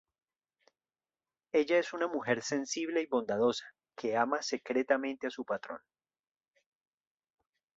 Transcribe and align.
Ella 1.51 1.77
es 1.77 1.93
una 1.93 2.07
mujer 2.07 2.41
sensible 2.41 3.01
y 3.03 3.05
bondadosa, 3.05 3.67
que 3.95 4.17
ama 4.17 4.41
secretamente 4.41 5.27
a 5.27 5.29
su 5.29 5.45
patrón. 5.45 5.77